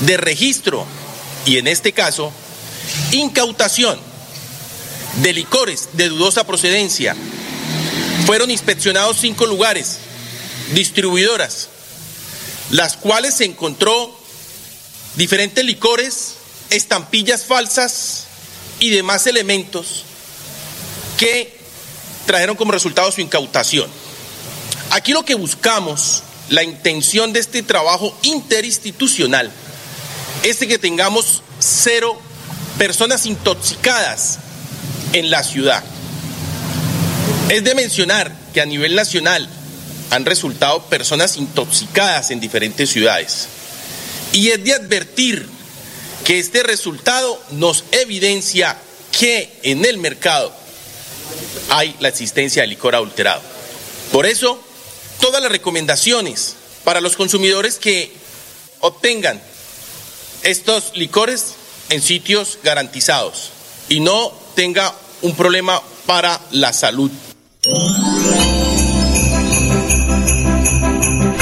de 0.02 0.18
registro 0.18 0.86
y 1.46 1.58
en 1.58 1.68
este 1.68 1.92
caso, 1.92 2.32
incautación 3.12 4.00
de 5.22 5.34
licores 5.34 5.90
de 5.94 6.10
dudosa 6.10 6.46
procedencia. 6.46 7.16
Fueron 8.26 8.50
inspeccionados 8.50 9.18
cinco 9.20 9.46
lugares, 9.46 9.98
distribuidoras, 10.74 11.70
las 12.72 12.98
cuales 12.98 13.36
se 13.36 13.46
encontró 13.46 14.18
diferentes 15.16 15.64
licores, 15.64 16.36
estampillas 16.70 17.46
falsas 17.46 18.26
y 18.80 18.90
demás 18.90 19.28
elementos 19.28 20.04
que 21.18 21.60
trajeron 22.26 22.56
como 22.56 22.72
resultado 22.72 23.12
su 23.12 23.22
incautación. 23.22 23.90
Aquí 24.92 25.12
lo 25.12 25.26
que 25.26 25.36
buscamos, 25.36 26.24
la 26.50 26.64
intención 26.64 27.34
de 27.34 27.40
este 27.40 27.62
trabajo 27.62 28.18
interinstitucional, 28.24 29.52
es 30.44 30.60
de 30.60 30.68
que 30.68 30.80
tengamos 30.80 31.42
cero 31.60 32.20
personas 32.78 33.26
intoxicadas 33.26 34.40
en 35.14 35.30
la 35.30 35.44
ciudad. 35.44 35.84
Es 37.50 37.64
de 37.64 37.76
mencionar 37.76 38.32
que 38.54 38.62
a 38.62 38.66
nivel 38.66 38.96
nacional 38.96 39.48
han 40.10 40.26
resultado 40.26 40.84
personas 40.86 41.38
intoxicadas 41.38 42.32
en 42.32 42.40
diferentes 42.40 42.90
ciudades. 42.90 43.48
Y 44.32 44.50
es 44.50 44.64
de 44.64 44.74
advertir 44.74 45.48
que 46.24 46.40
este 46.40 46.64
resultado 46.64 47.42
nos 47.52 47.84
evidencia 47.92 48.78
que 49.18 49.60
en 49.64 49.86
el 49.86 49.98
mercado 49.98 50.54
hay 51.70 51.96
la 52.00 52.10
existencia 52.10 52.62
de 52.62 52.68
licor 52.68 52.96
adulterado. 52.96 53.42
Por 54.12 54.26
eso, 54.26 54.62
todas 55.20 55.42
las 55.42 55.52
recomendaciones 55.52 56.56
para 56.84 57.02
los 57.02 57.16
consumidores 57.16 57.76
que 57.76 58.12
obtengan 58.80 59.42
estos 60.44 60.96
licores 60.96 61.54
en 61.90 62.02
sitios 62.02 62.60
garantizados 62.64 63.52
y 63.90 64.00
no 64.00 64.34
tenga 64.56 64.94
un 65.24 65.36
problema 65.36 65.82
para 66.06 66.40
la 66.52 66.72
salud. 66.72 67.12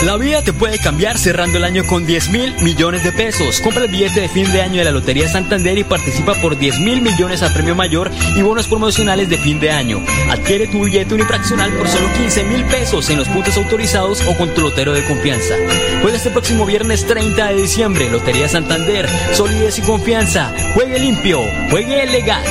La 0.05 0.17
vida 0.17 0.41
te 0.41 0.51
puede 0.51 0.79
cambiar 0.79 1.17
cerrando 1.17 1.57
el 1.57 1.63
año 1.63 1.85
con 1.85 2.07
10 2.07 2.29
mil 2.29 2.53
millones 2.61 3.03
de 3.03 3.11
pesos. 3.11 3.61
Compra 3.61 3.83
el 3.83 3.91
billete 3.91 4.21
de 4.21 4.29
fin 4.29 4.51
de 4.51 4.61
año 4.61 4.77
de 4.77 4.85
la 4.85 4.91
Lotería 4.91 5.27
Santander 5.27 5.77
y 5.77 5.83
participa 5.83 6.33
por 6.41 6.57
10 6.57 6.79
mil 6.79 7.01
millones 7.01 7.43
al 7.43 7.53
premio 7.53 7.75
mayor 7.75 8.09
y 8.35 8.41
bonos 8.41 8.67
promocionales 8.67 9.29
de 9.29 9.37
fin 9.37 9.59
de 9.59 9.71
año. 9.71 10.03
Adquiere 10.29 10.67
tu 10.67 10.83
billete 10.83 11.13
unifraccional 11.13 11.71
por 11.77 11.87
solo 11.87 12.11
15 12.13 12.43
mil 12.45 12.65
pesos 12.65 13.09
en 13.11 13.17
los 13.17 13.27
puntos 13.27 13.55
autorizados 13.57 14.21
o 14.27 14.35
con 14.37 14.53
tu 14.55 14.61
lotero 14.61 14.91
de 14.93 15.05
confianza. 15.05 15.53
Juega 16.01 16.17
este 16.17 16.31
próximo 16.31 16.65
viernes 16.65 17.05
30 17.05 17.49
de 17.49 17.61
diciembre. 17.61 18.09
Lotería 18.09 18.49
Santander. 18.49 19.07
Solidez 19.33 19.77
y 19.77 19.81
confianza. 19.83 20.51
Juegue 20.73 20.99
limpio. 20.99 21.41
Juegue 21.69 22.07
legal. 22.07 22.43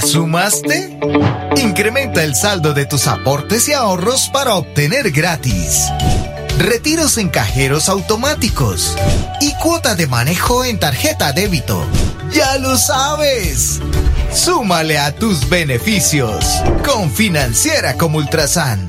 ¿Ya 0.00 0.06
sumaste? 0.06 0.98
Incrementa 1.56 2.24
el 2.24 2.34
saldo 2.34 2.72
de 2.72 2.86
tus 2.86 3.06
aportes 3.06 3.68
y 3.68 3.74
ahorros 3.74 4.30
para 4.32 4.54
obtener 4.54 5.10
gratis. 5.10 5.88
Retiros 6.58 7.18
en 7.18 7.28
cajeros 7.28 7.90
automáticos 7.90 8.96
y 9.40 9.52
cuota 9.54 9.94
de 9.94 10.06
manejo 10.06 10.64
en 10.64 10.78
tarjeta 10.78 11.32
débito. 11.32 11.84
¡Ya 12.32 12.56
lo 12.58 12.78
sabes! 12.78 13.80
Súmale 14.32 14.98
a 14.98 15.14
tus 15.14 15.48
beneficios 15.50 16.46
con 16.84 17.10
Financiera 17.10 17.98
como 17.98 18.18
Ultrasan. 18.18 18.88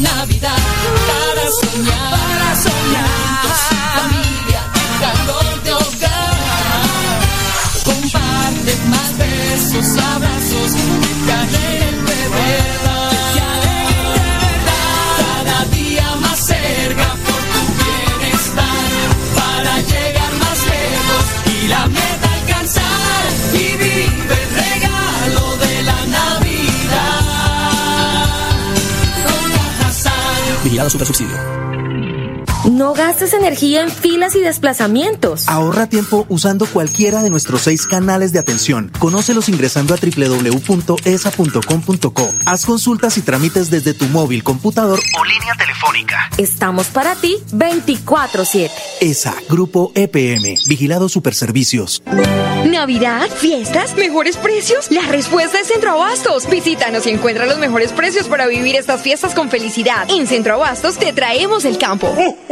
Navidad 0.00 0.56
para 1.06 1.50
soñar, 1.50 2.10
para 2.10 2.62
soñar. 2.62 3.25
Besos, 9.76 9.98
abrazos, 9.98 10.72
que 11.26 11.32
alegren 11.32 12.04
de 12.06 12.28
verdad. 12.36 13.10
Que. 13.34 13.50
Cada 15.20 15.64
día 15.66 16.16
más 16.20 16.38
cerca 16.38 17.08
por 17.26 17.40
tu 17.52 17.62
bienestar. 17.82 19.08
Para 19.34 19.80
llegar 19.80 20.32
más 20.38 20.58
lejos 20.72 21.24
y 21.46 21.68
la 21.68 21.86
meta 21.86 22.28
alcanzar. 22.40 23.24
Y 23.52 23.76
vive 23.76 24.38
el 24.42 24.50
regalo 24.64 25.56
de 25.58 25.82
la 25.82 26.06
Navidad. 26.06 27.20
Con. 29.24 30.64
Vigilado 30.64 30.90
Supersubsidio. 30.90 31.55
No 32.70 32.94
gastes 32.94 33.32
energía 33.32 33.82
en 33.82 33.90
filas 33.90 34.34
y 34.34 34.40
desplazamientos. 34.40 35.48
Ahorra 35.48 35.86
tiempo 35.86 36.26
usando 36.28 36.66
cualquiera 36.66 37.22
de 37.22 37.30
nuestros 37.30 37.62
seis 37.62 37.86
canales 37.86 38.32
de 38.32 38.40
atención. 38.40 38.90
Conócelos 38.98 39.48
ingresando 39.48 39.94
a 39.94 39.98
www.esa.com.co. 39.98 41.04
Haz 42.44 42.66
consultas 42.66 43.16
y 43.18 43.22
trámites 43.22 43.70
desde 43.70 43.94
tu 43.94 44.06
móvil, 44.06 44.42
computador 44.42 44.98
o 44.98 45.24
línea 45.24 45.54
telefónica. 45.56 46.28
Estamos 46.38 46.88
para 46.88 47.14
ti 47.14 47.36
24-7. 47.52 48.68
ESA, 49.00 49.36
Grupo 49.48 49.92
EPM, 49.94 50.58
Vigilado 50.66 51.08
Superservicios. 51.08 52.02
Navidad, 52.66 53.28
fiestas, 53.30 53.94
mejores 53.94 54.36
precios. 54.36 54.90
La 54.90 55.02
respuesta 55.02 55.60
es 55.60 55.68
Centro 55.68 55.92
Abastos. 55.92 56.50
Visítanos 56.50 57.06
y 57.06 57.10
encuentra 57.10 57.46
los 57.46 57.58
mejores 57.58 57.92
precios 57.92 58.26
para 58.26 58.48
vivir 58.48 58.74
estas 58.74 59.02
fiestas 59.02 59.34
con 59.34 59.50
felicidad. 59.50 60.08
En 60.10 60.26
Centro 60.26 60.54
Abastos 60.54 60.96
te 60.98 61.12
traemos 61.12 61.64
el 61.64 61.78
campo. 61.78 62.12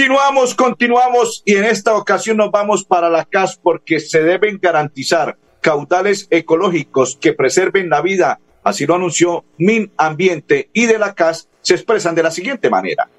Continuamos, 0.00 0.54
continuamos 0.54 1.42
y 1.44 1.56
en 1.56 1.64
esta 1.66 1.94
ocasión 1.94 2.38
nos 2.38 2.50
vamos 2.50 2.86
para 2.86 3.10
la 3.10 3.26
CAS 3.26 3.60
porque 3.62 4.00
se 4.00 4.22
deben 4.22 4.58
garantizar 4.58 5.36
caudales 5.60 6.26
ecológicos 6.30 7.18
que 7.20 7.34
preserven 7.34 7.90
la 7.90 8.00
vida. 8.00 8.40
Así 8.64 8.86
lo 8.86 8.94
anunció 8.94 9.44
Min 9.58 9.92
Ambiente 9.98 10.70
y 10.72 10.86
de 10.86 10.98
la 10.98 11.14
CAS 11.14 11.48
se 11.60 11.74
expresan 11.74 12.14
de 12.14 12.22
la 12.22 12.30
siguiente 12.30 12.70
manera. 12.70 13.10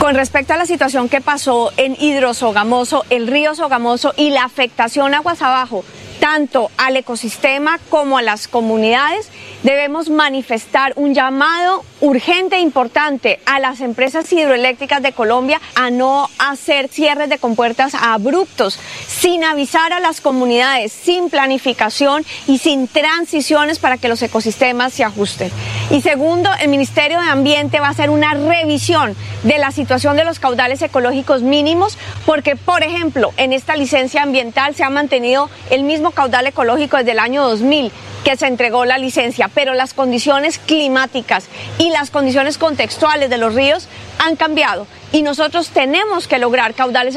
Con 0.00 0.14
respecto 0.14 0.54
a 0.54 0.56
la 0.56 0.64
situación 0.64 1.10
que 1.10 1.20
pasó 1.20 1.72
en 1.76 1.94
Hidrosogamoso, 2.00 3.04
el 3.10 3.26
río 3.26 3.54
Sogamoso 3.54 4.14
y 4.16 4.30
la 4.30 4.44
afectación 4.44 5.12
aguas 5.12 5.42
abajo, 5.42 5.84
tanto 6.24 6.70
al 6.78 6.96
ecosistema 6.96 7.78
como 7.90 8.16
a 8.16 8.22
las 8.22 8.48
comunidades, 8.48 9.28
debemos 9.62 10.08
manifestar 10.08 10.94
un 10.96 11.12
llamado 11.12 11.84
urgente 12.00 12.56
e 12.56 12.60
importante 12.60 13.40
a 13.44 13.58
las 13.58 13.82
empresas 13.82 14.32
hidroeléctricas 14.32 15.02
de 15.02 15.12
Colombia 15.12 15.60
a 15.74 15.90
no 15.90 16.30
hacer 16.38 16.88
cierres 16.88 17.28
de 17.28 17.36
compuertas 17.36 17.94
abruptos, 17.94 18.78
sin 19.06 19.44
avisar 19.44 19.92
a 19.92 20.00
las 20.00 20.22
comunidades, 20.22 20.92
sin 20.92 21.28
planificación 21.28 22.24
y 22.46 22.56
sin 22.56 22.88
transiciones 22.88 23.78
para 23.78 23.98
que 23.98 24.08
los 24.08 24.22
ecosistemas 24.22 24.94
se 24.94 25.04
ajusten. 25.04 25.50
Y 25.90 26.00
segundo, 26.00 26.48
el 26.58 26.68
Ministerio 26.68 27.20
de 27.20 27.28
Ambiente 27.28 27.80
va 27.80 27.88
a 27.88 27.90
hacer 27.90 28.08
una 28.08 28.32
revisión 28.32 29.14
de 29.42 29.58
la 29.58 29.72
situación 29.72 30.16
de 30.16 30.24
los 30.24 30.38
caudales 30.38 30.80
ecológicos 30.80 31.42
mínimos, 31.42 31.98
porque, 32.24 32.56
por 32.56 32.82
ejemplo, 32.82 33.32
en 33.36 33.52
esta 33.52 33.76
licencia 33.76 34.22
ambiental 34.22 34.74
se 34.74 34.84
ha 34.84 34.90
mantenido 34.90 35.50
el 35.68 35.82
mismo 35.82 36.13
caudal 36.14 36.46
ecológico 36.46 36.96
desde 36.96 37.12
el 37.12 37.18
año 37.18 37.42
2000 37.42 37.92
que 38.24 38.36
se 38.36 38.46
entregó 38.46 38.86
la 38.86 38.96
licencia, 38.96 39.50
pero 39.52 39.74
las 39.74 39.92
condiciones 39.92 40.58
climáticas 40.58 41.48
y 41.78 41.90
las 41.90 42.10
condiciones 42.10 42.56
contextuales 42.56 43.28
de 43.28 43.36
los 43.36 43.54
ríos 43.54 43.86
han 44.18 44.36
cambiado. 44.36 44.86
Y 45.12 45.22
nosotros 45.22 45.68
tenemos 45.68 46.26
que 46.26 46.38
lograr 46.38 46.74
caudales 46.74 47.16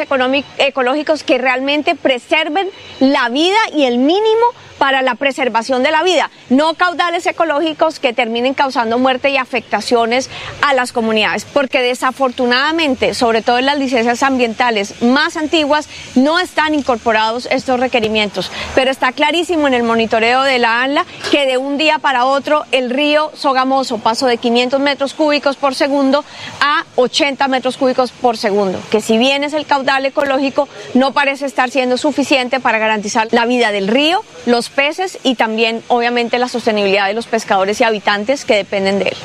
ecológicos 0.57 1.23
que 1.23 1.37
realmente 1.37 1.95
preserven 1.95 2.69
la 2.99 3.29
vida 3.29 3.57
y 3.73 3.85
el 3.85 3.97
mínimo 3.97 4.45
para 4.77 5.01
la 5.01 5.15
preservación 5.15 5.83
de 5.83 5.91
la 5.91 6.03
vida, 6.03 6.29
no 6.49 6.73
caudales 6.75 7.25
ecológicos 7.25 7.99
que 7.99 8.13
terminen 8.13 8.53
causando 8.53 8.97
muerte 8.97 9.29
y 9.29 9.37
afectaciones 9.37 10.29
a 10.61 10.73
las 10.73 10.91
comunidades, 10.91 11.45
porque 11.45 11.81
desafortunadamente, 11.81 13.13
sobre 13.13 13.41
todo 13.41 13.57
en 13.57 13.65
las 13.65 13.77
licencias 13.77 14.23
ambientales 14.23 15.01
más 15.01 15.37
antiguas, 15.37 15.87
no 16.15 16.39
están 16.39 16.73
incorporados 16.73 17.47
estos 17.51 17.79
requerimientos, 17.79 18.51
pero 18.75 18.91
está 18.91 19.11
clarísimo 19.11 19.67
en 19.67 19.73
el 19.73 19.83
monitoreo 19.83 20.43
de 20.43 20.59
la 20.59 20.83
ANLA 20.83 21.05
que 21.31 21.45
de 21.45 21.57
un 21.57 21.77
día 21.77 21.99
para 21.99 22.25
otro 22.25 22.65
el 22.71 22.89
río 22.89 23.31
Sogamoso 23.35 23.97
pasó 23.97 24.25
de 24.27 24.37
500 24.37 24.79
metros 24.79 25.13
cúbicos 25.13 25.55
por 25.55 25.75
segundo 25.75 26.23
a 26.59 26.85
80 26.95 27.47
metros 27.47 27.77
cúbicos 27.77 28.11
por 28.11 28.37
segundo, 28.37 28.79
que 28.91 29.01
si 29.01 29.17
bien 29.17 29.43
es 29.43 29.53
el 29.53 29.65
caudal 29.65 30.05
ecológico, 30.05 30.67
no 30.93 31.13
parece 31.13 31.45
estar 31.45 31.69
siendo 31.69 31.97
suficiente 31.97 32.59
para 32.59 32.77
garantizar 32.77 33.27
la 33.31 33.45
vida 33.45 33.71
del 33.71 33.87
río, 33.87 34.23
los 34.45 34.66
peces 34.69 35.19
y 35.23 35.35
también 35.35 35.83
obviamente 35.87 36.39
la 36.39 36.47
sostenibilidad 36.47 37.07
de 37.07 37.13
los 37.13 37.27
pescadores 37.27 37.79
y 37.81 37.83
habitantes 37.83 38.45
que 38.45 38.55
dependen 38.55 38.99
de 38.99 39.09
él. 39.09 39.17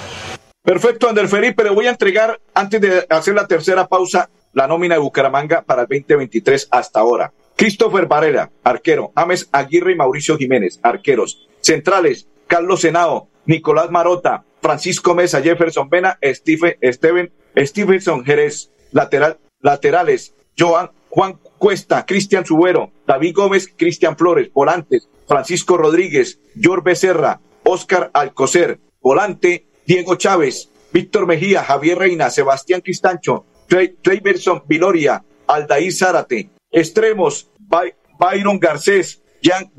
Perfecto, 0.63 1.09
Ander 1.09 1.29
Felipe, 1.29 1.65
le 1.65 1.71
voy 1.71 1.87
a 1.87 1.91
entregar, 1.91 2.41
antes 2.55 2.81
de 2.81 3.07
hacer 3.11 3.35
la 3.35 3.49
tercera 3.49 3.89
pausa, 3.89 4.31
la 4.53 4.67
nómina 4.67 4.95
de 4.95 5.01
Bucaramanga 5.01 5.63
para 5.63 5.83
el 5.83 5.89
2023 5.89 6.69
hasta 6.71 7.01
ahora. 7.01 7.33
Christopher 7.57 8.07
Varela, 8.07 8.51
arquero. 8.65 9.13
Ames 9.15 9.49
Aguirre 9.53 9.93
y 9.93 9.97
Mauricio 9.97 10.37
Jiménez, 10.37 10.81
arqueros. 10.83 11.49
Centrales, 11.61 12.29
Carlos 12.47 12.81
Senao, 12.81 13.29
Nicolás 13.47 13.91
Marota, 13.91 14.45
Francisco 14.61 15.15
Mesa, 15.15 15.43
Jefferson 15.43 15.89
Vena, 15.89 16.19
Steve, 16.23 16.79
Steven, 16.83 17.33
Stevenson 17.57 18.25
Jerez. 18.25 18.71
Lateral, 18.93 19.39
laterales, 19.61 20.35
Joan, 20.59 20.91
Juan 21.09 21.39
Cuesta, 21.57 22.05
Cristian 22.05 22.45
Subero, 22.45 22.91
David 23.07 23.35
Gómez, 23.35 23.73
Cristian 23.77 24.17
Flores. 24.17 24.53
Volantes, 24.53 25.09
Francisco 25.37 25.79
Rodríguez, 25.79 26.39
George 26.61 26.83
Becerra, 26.85 27.41
Oscar 27.65 28.11
Alcocer. 28.13 28.81
Volante, 29.01 29.67
Diego 29.87 30.17
Chávez, 30.17 30.69
Víctor 30.93 31.27
Mejía, 31.27 31.65
Javier 31.65 31.99
Reina, 31.99 32.29
Sebastián 32.29 32.83
Cristancho, 32.83 33.47
Trey- 33.67 33.97
Treyverson 34.03 34.63
Viloria, 34.69 35.25
Aldair 35.47 35.91
Zárate. 35.91 36.51
Extremos, 36.71 37.49
By- 37.59 37.95
Byron 38.19 38.59
Garcés, 38.61 39.23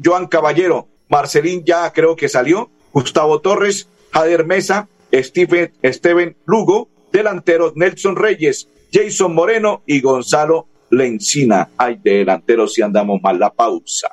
Joan 0.04 0.26
Caballero, 0.26 0.88
Marcelín 1.08 1.64
ya 1.64 1.94
creo 1.94 2.16
que 2.16 2.30
salió, 2.30 2.72
Gustavo 2.92 3.40
Torres, 3.40 3.88
Jader 4.12 4.46
Mesa, 4.48 4.90
Stephen, 5.14 5.72
Steven 5.84 6.36
Lugo, 6.46 6.90
delanteros 7.12 7.74
Nelson 7.76 8.16
Reyes, 8.16 8.68
Jason 8.92 9.36
Moreno 9.36 9.84
y 9.86 10.02
Gonzalo 10.02 10.68
Lencina. 10.90 11.70
Ay, 11.78 12.00
de 12.04 12.18
delanteros 12.18 12.74
si 12.74 12.82
andamos 12.82 13.22
mal 13.22 13.38
la 13.40 13.52
pausa. 13.54 14.10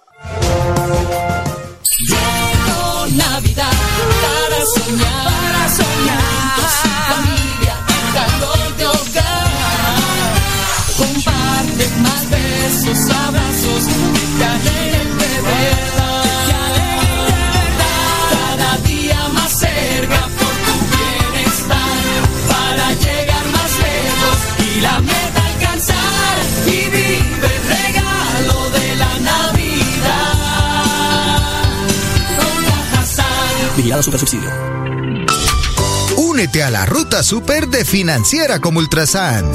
Únete 36.50 36.64
a 36.64 36.70
la 36.72 36.84
ruta 36.84 37.22
super 37.22 37.68
de 37.68 37.84
Financiera 37.84 38.58
como 38.58 38.80
Ultrasan. 38.80 39.48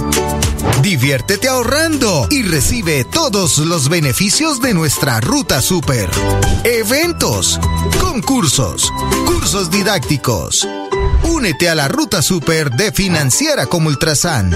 Diviértete 0.81 1.49
ahorrando 1.49 2.25
y 2.31 2.43
recibe 2.43 3.03
todos 3.03 3.57
los 3.57 3.89
beneficios 3.89 4.61
de 4.61 4.73
nuestra 4.73 5.19
ruta 5.19 5.61
super. 5.61 6.09
Eventos, 6.63 7.59
concursos, 7.99 8.89
cursos 9.25 9.69
didácticos. 9.71 10.65
Únete 11.23 11.67
a 11.67 11.75
la 11.75 11.89
ruta 11.89 12.21
super 12.21 12.71
de 12.71 12.93
Financiera 12.93 13.65
como 13.65 13.89
Ultrasan. 13.89 14.55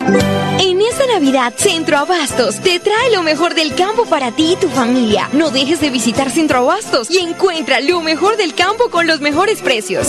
En 0.00 0.80
esta 0.80 1.06
Navidad, 1.06 1.52
Centro 1.56 1.98
Abastos 1.98 2.60
te 2.60 2.80
trae 2.80 3.10
lo 3.14 3.22
mejor 3.22 3.54
del 3.54 3.74
campo 3.74 4.06
para 4.06 4.32
ti 4.32 4.52
y 4.52 4.56
tu 4.56 4.68
familia. 4.68 5.28
No 5.32 5.50
dejes 5.50 5.80
de 5.80 5.90
visitar 5.90 6.30
Centro 6.30 6.58
Abastos 6.58 7.10
y 7.10 7.18
encuentra 7.18 7.80
lo 7.80 8.00
mejor 8.00 8.36
del 8.36 8.54
campo 8.54 8.90
con 8.90 9.06
los 9.06 9.20
mejores 9.20 9.60
precios. 9.60 10.08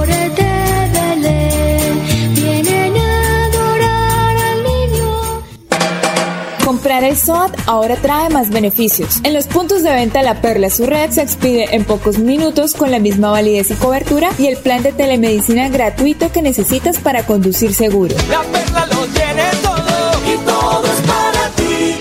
Comprar 6.81 7.03
el 7.03 7.15
SOAT 7.15 7.53
ahora 7.67 7.95
trae 7.95 8.31
más 8.31 8.49
beneficios. 8.49 9.21
En 9.23 9.35
los 9.35 9.45
puntos 9.45 9.83
de 9.83 9.93
venta 9.93 10.23
La 10.23 10.41
Perla 10.41 10.71
su 10.71 10.87
red 10.87 11.11
se 11.11 11.21
expide 11.21 11.75
en 11.75 11.85
pocos 11.85 12.17
minutos 12.17 12.73
con 12.73 12.89
la 12.89 12.97
misma 12.97 13.29
validez 13.29 13.69
y 13.69 13.75
cobertura 13.75 14.31
y 14.39 14.47
el 14.47 14.57
plan 14.57 14.81
de 14.81 14.91
telemedicina 14.91 15.69
gratuito 15.69 16.31
que 16.31 16.41
necesitas 16.41 16.97
para 16.97 17.23
conducir 17.23 17.75
seguro. 17.75 18.15
La 18.31 18.41
perla 18.41 18.87
lo 18.87 19.05
tiene 19.13 19.43
todo 19.61 20.33
y 20.33 20.37
todo 20.43 20.85
es 20.87 21.01
para 21.01 21.49
ti. 21.55 21.95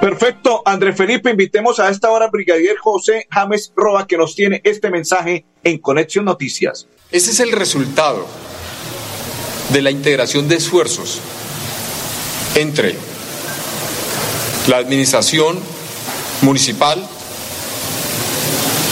Perfecto, 0.00 0.62
André 0.66 0.92
Felipe, 0.92 1.30
invitemos 1.30 1.80
a 1.80 1.88
esta 1.88 2.10
hora 2.10 2.26
al 2.26 2.30
brigadier 2.30 2.76
José 2.76 3.26
James 3.30 3.72
Roa 3.74 4.06
que 4.06 4.18
nos 4.18 4.34
tiene 4.34 4.60
este 4.64 4.90
mensaje 4.90 5.46
en 5.64 5.78
Conexión 5.78 6.26
Noticias. 6.26 6.88
Ese 7.10 7.30
es 7.30 7.40
el 7.40 7.52
resultado 7.52 8.26
de 9.72 9.82
la 9.82 9.90
integración 9.90 10.48
de 10.48 10.56
esfuerzos 10.56 11.18
entre 12.54 12.94
la 14.68 14.76
administración 14.76 15.58
municipal, 16.42 17.02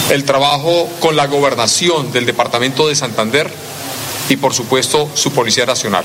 el 0.09 0.23
trabajo 0.25 0.89
con 0.99 1.15
la 1.15 1.27
gobernación 1.27 2.11
del 2.11 2.25
departamento 2.25 2.87
de 2.87 2.95
Santander 2.95 3.51
y 4.29 4.37
por 4.37 4.53
supuesto 4.53 5.09
su 5.13 5.31
Policía 5.31 5.65
Nacional. 5.65 6.03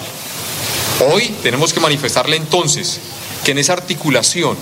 Hoy 1.11 1.35
tenemos 1.43 1.73
que 1.73 1.81
manifestarle 1.81 2.37
entonces 2.37 3.01
que 3.45 3.53
en 3.53 3.59
esa 3.59 3.73
articulación 3.73 4.57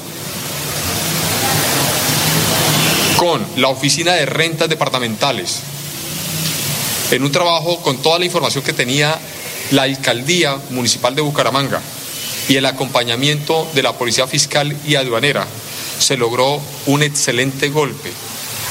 con 3.17 3.45
la 3.57 3.69
Oficina 3.69 4.13
de 4.13 4.27
Rentas 4.27 4.69
Departamentales, 4.69 5.61
en 7.11 7.25
un 7.25 7.33
trabajo 7.33 7.81
con 7.81 7.99
toda 7.99 8.19
la 8.19 8.25
información 8.25 8.65
que 8.65 8.73
tenía 8.73 9.19
la 9.71 9.83
Alcaldía 9.83 10.57
Municipal 10.71 11.15
de 11.15 11.23
Bucaramanga 11.23 11.81
y 12.49 12.57
el 12.57 12.67
acompañamiento 12.67 13.69
de 13.75 13.83
la 13.83 13.93
Policía 13.95 14.27
Fiscal 14.27 14.77
y 14.85 14.97
Aduanera, 14.97 15.47
se 15.99 16.17
logró 16.17 16.61
un 16.87 17.03
excelente 17.03 17.69
golpe 17.69 18.11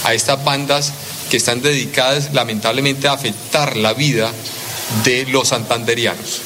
a 0.04 0.14
estas 0.14 0.44
bandas 0.44 0.94
que 1.30 1.38
están 1.38 1.62
dedicadas 1.62 2.34
lamentablemente 2.34 3.08
a 3.08 3.14
afectar 3.14 3.76
la 3.76 3.94
vida 3.94 4.32
de 5.04 5.26
los 5.28 5.48
santanderianos. 5.48 6.42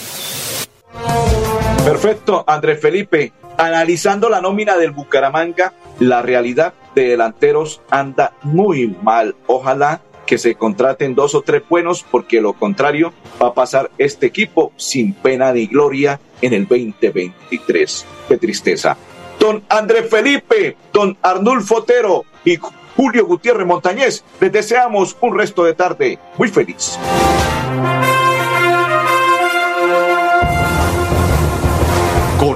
Perfecto, 1.83 2.43
Andrés 2.47 2.81
Felipe. 2.81 3.33
Analizando 3.57 4.29
la 4.29 4.39
nómina 4.39 4.77
del 4.77 4.91
Bucaramanga, 4.91 5.73
la 5.99 6.21
realidad 6.21 6.73
de 6.93 7.09
delanteros 7.09 7.81
anda 7.89 8.33
muy 8.43 8.95
mal. 9.01 9.35
Ojalá 9.47 10.01
que 10.27 10.37
se 10.37 10.53
contraten 10.53 11.15
dos 11.15 11.33
o 11.33 11.41
tres 11.41 11.63
buenos, 11.67 12.05
porque 12.11 12.39
lo 12.39 12.53
contrario 12.53 13.13
va 13.41 13.47
a 13.47 13.53
pasar 13.55 13.89
este 13.97 14.27
equipo 14.27 14.71
sin 14.75 15.13
pena 15.13 15.51
ni 15.51 15.65
gloria 15.65 16.19
en 16.41 16.53
el 16.53 16.67
2023. 16.67 18.05
Qué 18.27 18.37
tristeza. 18.37 18.95
Don 19.39 19.63
Andrés 19.69 20.07
Felipe, 20.09 20.77
don 20.93 21.17
Arnulfo 21.23 21.77
Otero 21.77 22.25
y 22.45 22.57
Julio 22.95 23.25
Gutiérrez 23.25 23.65
Montañez, 23.65 24.23
les 24.39 24.51
deseamos 24.51 25.15
un 25.21 25.37
resto 25.37 25.63
de 25.63 25.73
tarde 25.73 26.19
muy 26.37 26.49
feliz. 26.49 26.99